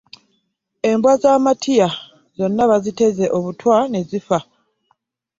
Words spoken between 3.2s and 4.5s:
obutwa ne zifa.